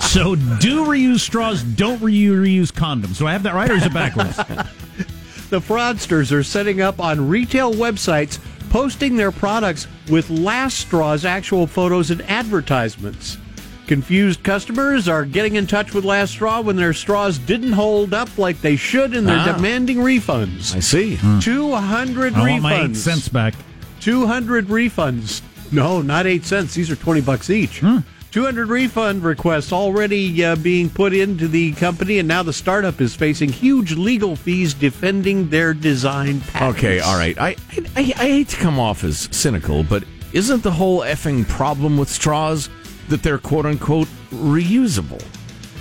[0.00, 1.64] so do reuse straws.
[1.64, 3.18] Don't reu- reuse condoms.
[3.18, 4.38] Do I have that right, or is it backwards?
[5.50, 8.38] The fraudsters are setting up on retail websites,
[8.72, 13.36] posting their products with Last Straw's actual photos and advertisements.
[13.86, 18.38] Confused customers are getting in touch with Last Straw when their straws didn't hold up
[18.38, 19.52] like they should, and they're Ah.
[19.56, 20.74] demanding refunds.
[20.74, 21.18] I see.
[21.42, 22.48] 200 refunds.
[22.50, 23.52] want my eight cents back.
[24.00, 25.42] 200 refunds.
[25.70, 26.72] No, not 8 cents.
[26.74, 27.80] These are 20 bucks each.
[27.80, 27.98] Hmm.
[28.32, 33.14] 200 refund requests already uh, being put into the company, and now the startup is
[33.14, 36.78] facing huge legal fees defending their design patents.
[36.78, 37.38] Okay, all right.
[37.38, 37.56] I,
[37.94, 42.08] I I hate to come off as cynical, but isn't the whole effing problem with
[42.08, 42.70] straws
[43.10, 45.22] that they're quote unquote reusable?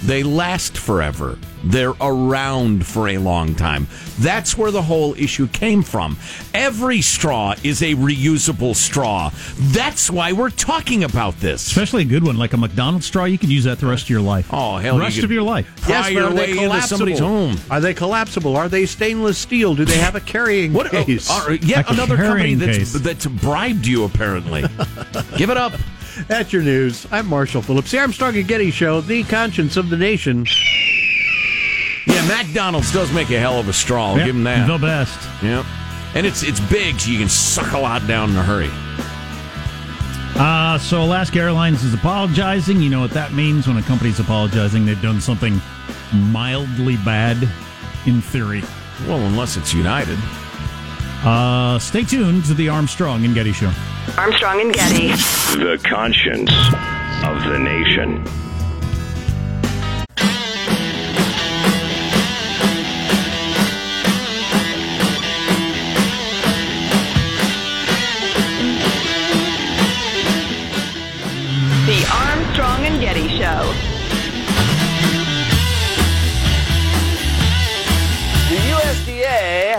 [0.04, 1.38] They last forever.
[1.64, 3.86] They're around for a long time.
[4.20, 6.18] That's where the whole issue came from.
[6.56, 9.30] Every straw is a reusable straw.
[9.60, 11.68] That's why we're talking about this.
[11.68, 13.26] Especially a good one like a McDonald's straw.
[13.26, 14.48] You can use that the rest of your life.
[14.52, 15.68] Oh, hell, you rest could- of your life.
[15.82, 17.28] Pry Yes, but your are way they into somebody's collapsible?
[17.28, 17.58] home.
[17.70, 18.58] Are they collapsible?
[18.58, 19.76] Are they stainless steel?
[19.76, 20.92] Do they have a carrying What?
[20.96, 21.30] oh, case?
[21.30, 22.94] uh, yet Like a another company carrying that's, case.
[22.94, 24.62] that's bribed you, apparently.
[25.38, 25.74] Give it up.
[26.28, 27.08] That's your news.
[27.12, 30.46] I'm Marshall Phillips, the Armstrong and Getty Show, the conscience of the nation.
[32.08, 34.10] Yeah, McDonald's does make a hell of a straw.
[34.12, 34.68] I'll Yep, give them that.
[34.68, 35.20] The best.
[35.44, 35.66] Yep.
[36.16, 38.70] And it's it's big, so you can suck a lot down in a hurry.
[40.36, 42.82] Uh, so Alaska Airlines is apologizing.
[42.82, 44.86] You know what that means when a company's apologizing.
[44.86, 45.62] They've done something
[46.14, 47.38] mildly bad,
[48.06, 48.64] in theory.
[49.08, 50.18] Well, unless it's United.
[51.24, 53.72] Uh, stay tuned to the Armstrong and Getty Show.
[54.18, 55.08] Armstrong and Getty.
[55.58, 56.52] The conscience
[57.24, 58.24] of the nation.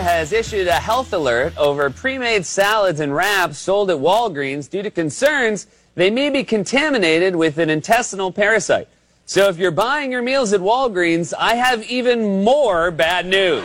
[0.03, 4.91] Has issued a health alert over pre-made salads and wraps sold at Walgreens due to
[4.91, 8.87] concerns they may be contaminated with an intestinal parasite.
[9.25, 13.63] So if you're buying your meals at Walgreens, I have even more bad news.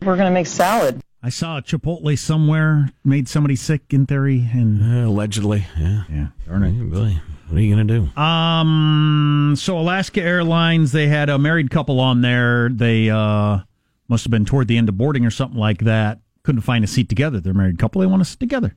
[0.00, 1.00] We're going to make salad.
[1.22, 6.04] I saw a Chipotle somewhere made somebody sick in theory, and Uh, allegedly, yeah.
[6.08, 6.72] yeah, darn it.
[6.72, 8.20] Hey, Billy, what are you going to do?
[8.20, 12.68] Um, so Alaska Airlines, they had a married couple on there.
[12.68, 13.60] They uh
[14.08, 16.20] must have been toward the end of boarding or something like that.
[16.42, 17.40] Couldn't find a seat together.
[17.40, 18.00] They're a married couple.
[18.00, 18.74] They want to sit together.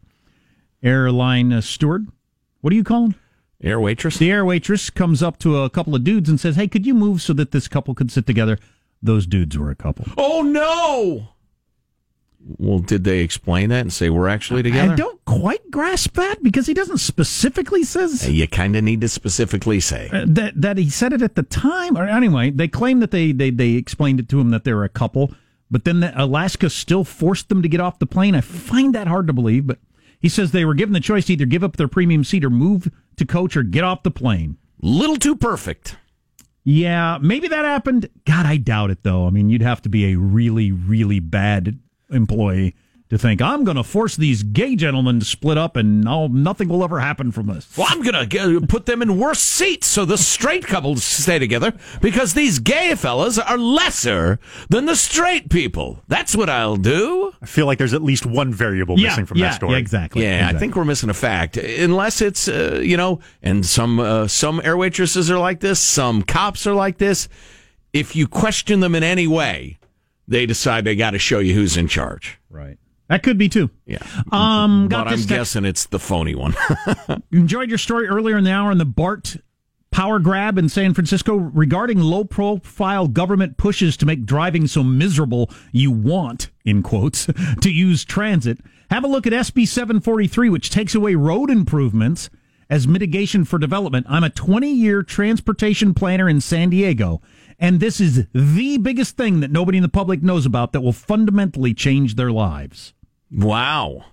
[0.84, 2.07] Airline uh, steward,
[2.62, 3.15] what do you call him?
[3.63, 4.17] Air waitress?
[4.17, 6.93] The air waitress comes up to a couple of dudes and says, "Hey, could you
[6.93, 8.57] move so that this couple could sit together?"
[9.03, 10.05] Those dudes were a couple.
[10.17, 11.29] Oh, no!
[12.58, 14.93] Well, did they explain that and say we're actually together?
[14.93, 19.10] I don't quite grasp that because he doesn't specifically says You kind of need to
[19.10, 20.10] specifically say.
[20.12, 21.97] Uh, that that he said it at the time.
[21.97, 24.84] Or anyway, they claim that they they they explained it to him that they were
[24.84, 25.34] a couple,
[25.69, 28.36] but then the, Alaska still forced them to get off the plane.
[28.36, 29.80] I find that hard to believe, but
[30.19, 32.49] he says they were given the choice to either give up their premium seat or
[32.49, 34.58] move to coach or get off the plane.
[34.82, 35.97] Little too perfect.
[36.63, 38.10] Yeah, maybe that happened.
[38.25, 39.25] God, I doubt it though.
[39.27, 41.80] I mean, you'd have to be a really really bad
[42.12, 42.76] employee
[43.10, 46.69] to think I'm going to force these gay gentlemen to split up and no, nothing
[46.69, 47.67] will ever happen from this.
[47.78, 51.74] Well, I'm going to put them in worse seats so the straight couples stay together
[52.00, 56.02] because these gay fellas are lesser than the straight people.
[56.08, 57.34] That's what I'll do.
[57.41, 59.74] I feel like there's at least one variable Yeah, missing from yeah, that story.
[59.74, 60.24] yeah, exactly.
[60.24, 61.58] Yeah, I think we're missing a fact.
[61.58, 66.21] Unless it's uh, you know, and some uh, some air waitresses are like this, some
[66.21, 67.28] cops are like this.
[67.91, 69.80] If you question them in any way,
[70.27, 72.39] they decide they got to show you who's in charge.
[72.49, 72.77] Right.
[73.10, 73.69] That could be too.
[73.86, 73.99] Yeah.
[74.31, 75.29] Um, got but I'm text.
[75.29, 76.55] guessing it's the phony one.
[77.29, 79.38] You enjoyed your story earlier in the hour on the BART
[79.91, 85.49] power grab in San Francisco regarding low profile government pushes to make driving so miserable
[85.73, 87.25] you want, in quotes,
[87.62, 88.60] to use transit.
[88.89, 92.29] Have a look at SB 743, which takes away road improvements
[92.69, 94.05] as mitigation for development.
[94.10, 97.21] I'm a 20 year transportation planner in San Diego,
[97.62, 100.91] and this is the biggest thing that nobody in the public knows about that will
[100.91, 102.93] fundamentally change their lives.
[103.32, 104.06] Wow.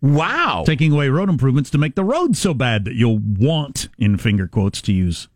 [0.00, 0.62] Wow.
[0.64, 4.46] Taking away road improvements to make the roads so bad that you'll want, in finger
[4.46, 5.28] quotes, to use.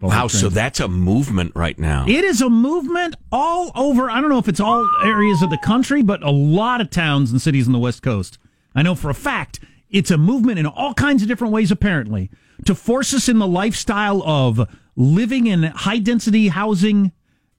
[0.00, 0.26] Wow.
[0.28, 2.06] So that's a movement right now.
[2.08, 4.10] It is a movement all over.
[4.10, 7.30] I don't know if it's all areas of the country, but a lot of towns
[7.30, 8.38] and cities on the West Coast.
[8.74, 9.60] I know for a fact
[9.96, 12.30] it's a movement in all kinds of different ways, apparently,
[12.66, 17.12] to force us in the lifestyle of living in high density housing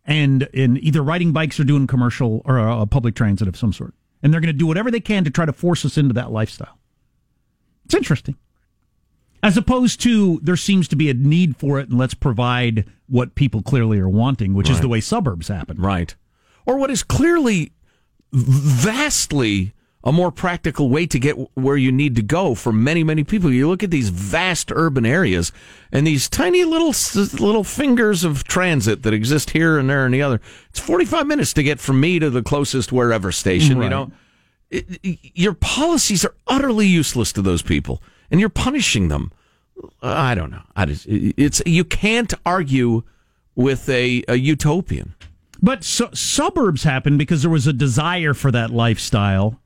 [0.05, 3.95] and in either riding bikes or doing commercial or uh, public transit of some sort.
[4.21, 6.31] And they're going to do whatever they can to try to force us into that
[6.31, 6.77] lifestyle.
[7.85, 8.35] It's interesting.
[9.41, 13.33] As opposed to there seems to be a need for it, and let's provide what
[13.33, 15.81] people clearly are wanting, which is the way suburbs happen.
[15.81, 16.13] Right.
[16.67, 17.71] Or what is clearly
[18.31, 19.73] vastly
[20.07, 23.51] a more practical way to get where you need to go for many, many people.
[23.51, 25.51] You look at these vast urban areas
[25.91, 26.93] and these tiny little
[27.45, 30.39] little fingers of transit that exist here and there and the other.
[30.69, 34.11] It's 45 minutes to get from me to the closest wherever station, you know.
[34.69, 39.31] It, it- your policies are utterly useless to those people and you're punishing them.
[40.01, 40.63] I don't know.
[40.75, 43.03] I just, it's you can't argue
[43.55, 45.15] with a, a utopian.
[45.61, 49.59] But su- suburbs happened because there was a desire for that lifestyle,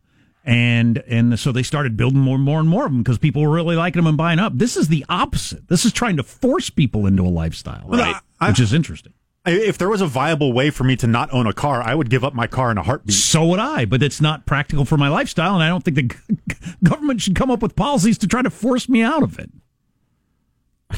[0.44, 3.42] and and so they started building more and more and more of them because people
[3.42, 4.54] were really liking them and buying up.
[4.56, 5.68] This is the opposite.
[5.68, 8.16] This is trying to force people into a lifestyle, Right.
[8.40, 9.14] I- which is interesting.
[9.44, 12.12] If there was a viable way for me to not own a car, I would
[12.12, 13.16] give up my car in a heartbeat.
[13.16, 16.66] So would I, but it's not practical for my lifestyle, and I don't think the
[16.84, 19.50] government should come up with policies to try to force me out of it.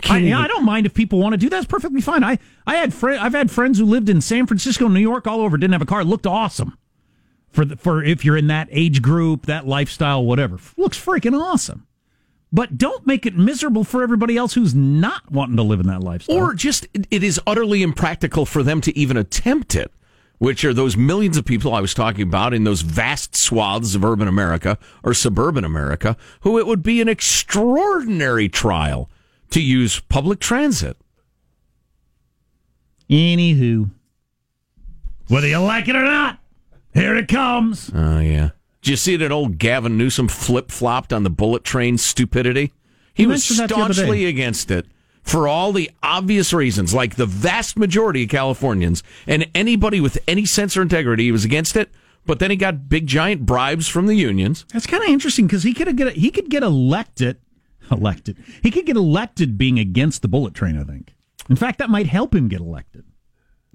[0.10, 1.58] I, yeah, I don't mind if people want to do that.
[1.58, 2.24] It's perfectly fine.
[2.24, 5.40] I, I had fri I've had friends who lived in San Francisco, New York, all
[5.42, 6.78] over, didn't have a car, looked awesome.
[7.54, 11.86] For the, for if you're in that age group, that lifestyle, whatever, looks freaking awesome.
[12.52, 16.04] But don't make it miserable for everybody else who's not wanting to live in that
[16.04, 16.36] lifestyle.
[16.36, 19.92] Or just it- it is utterly impractical for them to even attempt it,
[20.40, 24.04] which are those millions of people I was talking about in those vast swaths of
[24.04, 29.10] urban America or suburban America, who it would be an extraordinary trial
[29.52, 30.98] to use public transit.
[33.10, 33.92] Anywho,
[35.28, 36.40] whether you like it or not,
[36.94, 37.92] here it comes.
[37.94, 38.50] Oh, yeah.
[38.82, 42.74] Did you see that old Gavin Newsom flip flopped on the bullet train stupidity?
[43.14, 44.02] He You was mentioned that the other day.
[44.02, 44.88] staunchly against it
[45.24, 50.44] for all the obvious reasons, like the vast majority of Californians and anybody with any
[50.46, 51.90] sense or integrity, he was against it.
[52.26, 54.66] But then he got big giant bribes from the unions.
[54.74, 57.38] That's kind of interesting because he could get he could get elected,
[57.92, 58.38] elected.
[58.62, 60.78] He could get elected being against the bullet train.
[60.78, 61.16] I think.
[61.50, 63.04] In fact, that might help him get elected.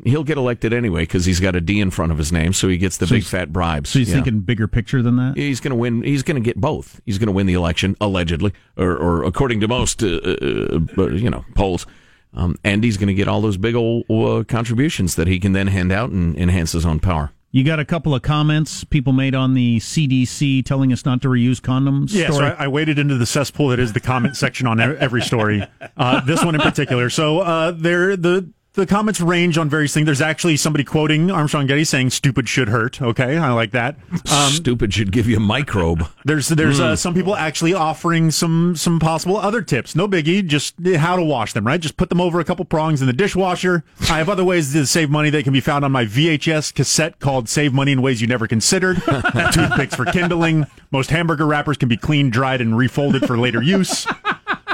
[0.05, 2.69] He'll get elected anyway because he's got a D in front of his name, so
[2.69, 3.91] he gets the So big fat bribes.
[3.91, 4.15] So he's Yeah.
[4.17, 5.37] thinking bigger picture than that.
[5.37, 6.03] He's going to win.
[6.03, 7.01] He's going to get both.
[7.05, 11.09] He's going to win the election allegedly, or, or according to most, uh, uh, uh,
[11.11, 11.87] you know, polls.
[12.35, 15.53] Um, and he's going to get all those big old uh, contributions that he can
[15.53, 17.33] then hand out and enhance his own power.
[17.51, 21.29] You got a couple of comments people made on the CDC telling us not to
[21.29, 22.13] reuse condoms.
[22.13, 22.45] Yeah, so.
[22.45, 25.67] I, I waded into the cesspool that is the comment section on e- every story.
[25.97, 27.09] Uh, this one in particular.
[27.09, 30.07] So uh, there, the the comments range on various things.
[30.07, 33.97] There's actually somebody quoting Armstrong Getty saying "stupid should hurt." Okay, I like that.
[34.31, 36.07] Um, Stupid should give you a microbe.
[36.25, 36.99] There's there's uh, Mm.
[36.99, 39.95] some people actually offering some some possible other tips.
[39.95, 41.67] No biggie, just how to wash them.
[41.67, 43.85] Right, just put them over a couple prongs in the dishwasher.
[44.03, 47.19] I have other ways to save money that can be found on my VHS cassette
[47.19, 48.97] called "Save Money in Ways You Never Considered."
[49.53, 50.67] Toothpicks for kindling.
[50.91, 54.07] Most hamburger wrappers can be cleaned, dried, and refolded for later use.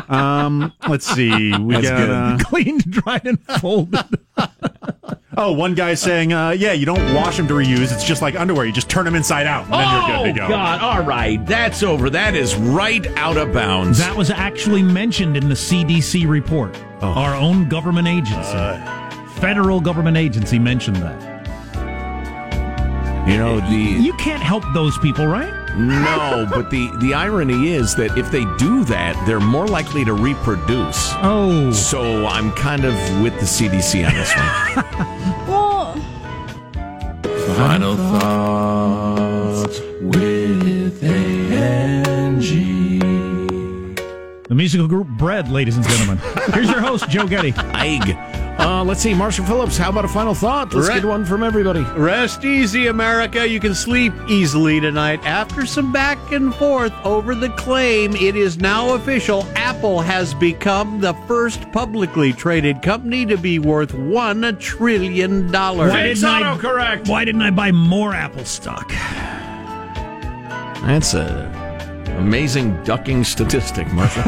[0.08, 1.56] Um, let's see.
[1.56, 2.10] We That's got good.
[2.10, 4.04] uh, cleaned, dried, and folded.
[5.36, 7.92] oh, one guy's saying, uh, "Yeah, you don't wash them to reuse.
[7.92, 8.66] It's just like underwear.
[8.66, 10.80] You just turn them inside out, and then you're good to go." Oh, God!
[10.80, 12.10] All right, that's over.
[12.10, 13.98] That is right out of bounds.
[13.98, 16.76] That was actually mentioned in the CDC report.
[17.00, 17.08] Oh.
[17.08, 18.58] Our own government agency,
[19.40, 21.34] federal government agency, mentioned that.
[23.28, 25.52] you know the You can't help those people, right?
[25.76, 30.12] No, but the the irony is that if they do that, they're more likely to
[30.12, 31.10] reproduce.
[31.22, 35.46] Oh, So I'm kind of with the CDC on this one.
[35.48, 35.94] well,
[37.56, 42.98] Final thoughts with Angie.
[44.48, 46.18] the musical group Bread, ladies and gentlemen.
[46.52, 47.52] Here's your host, Joe Getty.
[47.52, 48.33] Eig.
[48.58, 49.76] Uh, let's see, Marshall Phillips.
[49.76, 50.72] How about a final thought?
[50.72, 51.80] Let's Re- get one from everybody.
[51.96, 53.46] Rest easy, America.
[53.48, 55.20] You can sleep easily tonight.
[55.24, 59.44] After some back and forth over the claim, it is now official.
[59.56, 65.50] Apple has become the first publicly traded company to be worth $1 trillion.
[65.50, 67.08] Why didn't, I, autocorrect.
[67.08, 68.88] why didn't I buy more Apple stock?
[70.86, 71.63] That's a
[72.16, 74.22] amazing ducking statistic, Martha.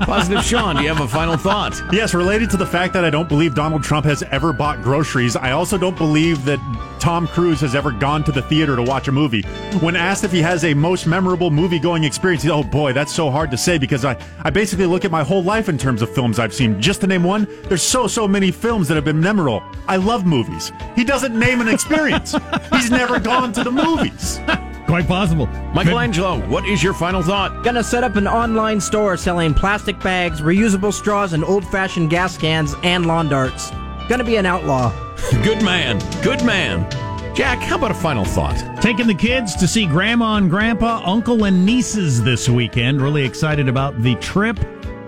[0.06, 1.80] Positive Sean, do you have a final thought?
[1.92, 5.36] Yes, related to the fact that I don't believe Donald Trump has ever bought groceries,
[5.36, 6.58] I also don't believe that
[7.00, 9.42] Tom Cruise has ever gone to the theater to watch a movie.
[9.80, 13.14] When asked if he has a most memorable movie going experience, he, oh boy, that's
[13.14, 16.02] so hard to say because I, I basically look at my whole life in terms
[16.02, 16.80] of films I've seen.
[16.80, 19.62] Just to name one, there's so, so many films that have been memorable.
[19.86, 20.72] I love movies.
[20.94, 22.34] He doesn't name an experience.
[22.72, 24.40] He's never gone to the movies.
[24.86, 25.46] Quite possible.
[25.74, 27.64] Michael Angelo, what is your final thought?
[27.64, 32.38] Gonna set up an online store selling plastic bags, reusable straws, and old fashioned gas
[32.38, 33.70] cans and lawn darts.
[34.08, 34.92] Gonna be an outlaw.
[35.42, 35.98] Good man.
[36.22, 36.88] Good man.
[37.34, 38.80] Jack, how about a final thought?
[38.80, 43.02] Taking the kids to see grandma and grandpa, uncle and nieces this weekend.
[43.02, 44.58] Really excited about the trip.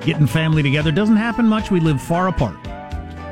[0.00, 1.70] Getting family together doesn't happen much.
[1.70, 2.56] We live far apart,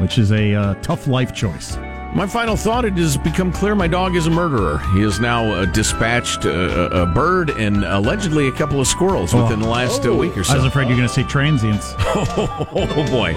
[0.01, 1.77] which is a uh, tough life choice.
[2.17, 4.79] My final thought: It has become clear my dog is a murderer.
[4.95, 9.35] He has now uh, dispatched uh, a, a bird and allegedly a couple of squirrels
[9.35, 10.55] within the last uh, week or so.
[10.55, 11.93] I was afraid you're going to say transients.
[11.99, 13.35] oh boy!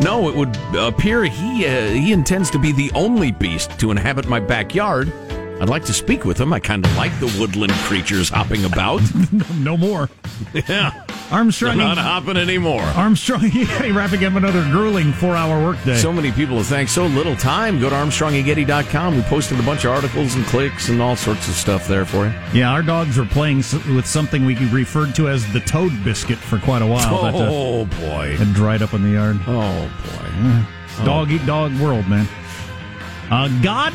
[0.00, 4.26] No, it would appear he uh, he intends to be the only beast to inhabit
[4.26, 5.12] my backyard.
[5.62, 6.52] I'd like to speak with him.
[6.52, 9.00] I kind of like the woodland creatures hopping about.
[9.54, 10.10] no more.
[10.52, 11.78] Yeah, Armstrong.
[11.78, 12.82] They're not hopping anymore.
[12.82, 15.98] Armstrong, yeah, wrapping up another grueling four-hour workday.
[15.98, 17.78] So many people have thanked so little time.
[17.78, 19.14] Go to ArmstrongandGetty.com.
[19.14, 22.26] We posted a bunch of articles and clicks and all sorts of stuff there for
[22.26, 22.34] you.
[22.52, 23.58] Yeah, our dogs were playing
[23.94, 27.22] with something we referred to as the toad biscuit for quite a while.
[27.22, 28.36] that, uh, Oh boy!
[28.36, 29.38] had dried up in the yard.
[29.46, 30.66] Oh boy!
[30.86, 32.26] It's Dog eat dog world, man.
[33.30, 33.94] Uh, God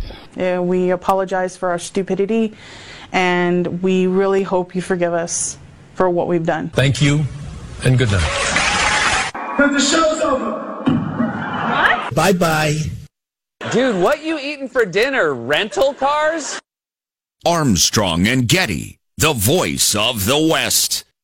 [0.37, 2.53] Uh, we apologize for our stupidity,
[3.11, 5.57] and we really hope you forgive us
[5.93, 6.69] for what we've done.
[6.69, 7.25] Thank you,
[7.83, 9.31] and good night.
[9.33, 10.51] Because the show's over.
[10.83, 12.15] What?
[12.15, 12.77] Bye bye.
[13.71, 15.33] Dude, what you eating for dinner?
[15.33, 16.59] Rental cars?
[17.45, 21.05] Armstrong and Getty, the voice of the West.